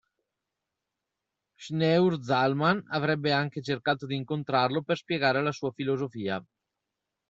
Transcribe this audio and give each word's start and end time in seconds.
Shneur 1.63 2.23
Zalman 2.23 2.83
avrebbe 2.89 3.31
anche 3.31 3.61
cercato 3.61 4.07
di 4.07 4.15
incontrarlo 4.15 4.81
per 4.81 4.97
spiegare 4.97 5.43
la 5.43 5.51
sua 5.51 5.71
filosofia. 5.71 6.43